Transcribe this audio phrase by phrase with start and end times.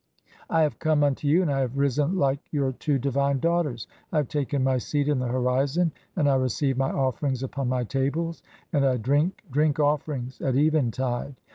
[0.49, 3.85] I have come unto you, and I have risen like your "two divine daughters.
[4.11, 7.69] I have taken my seat in the (i3) horizon, "and I receive my offerings upon
[7.69, 8.41] my tables,
[8.73, 11.35] and I drink drink offerings at eventide.